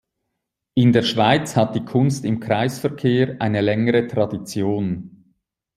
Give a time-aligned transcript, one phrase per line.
[0.73, 5.35] In der Schweiz hat die Kunst im Kreisverkehr eine längere Tradition.